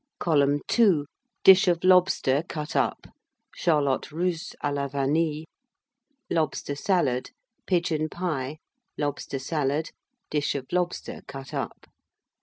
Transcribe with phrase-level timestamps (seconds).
[0.19, 1.05] [Column 2]
[1.43, 3.05] Dish of Lobster, cut up.
[3.53, 5.43] Charlotte Russe à la Vanille.
[6.27, 7.29] Lobster Salad
[7.67, 8.57] Pigeon Pie.
[8.97, 9.91] Lobster Salad.
[10.31, 11.85] Dish of Lobster, cut up.